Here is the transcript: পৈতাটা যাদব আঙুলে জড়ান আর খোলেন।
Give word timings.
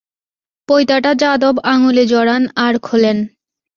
পৈতাটা 0.69 1.11
যাদব 1.13 1.55
আঙুলে 1.63 2.03
জড়ান 2.05 2.43
আর 2.55 2.73
খোলেন। 2.79 3.17